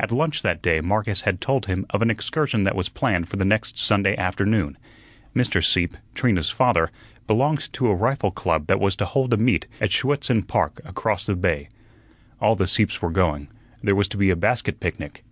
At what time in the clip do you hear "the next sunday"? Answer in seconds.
3.36-4.16